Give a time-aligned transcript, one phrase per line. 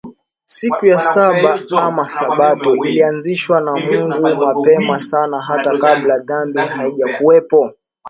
[0.57, 7.71] Siku ya Saba ama Sabato ilianzishwa na Mungu Mapema sana hata kabla dhambi haijawepo